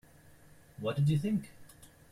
What 0.79 0.95
did 0.95 1.09
you 1.09 1.19
think? 1.19 1.51